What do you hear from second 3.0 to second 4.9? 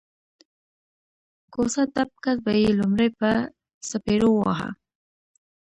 په څپېړو واهه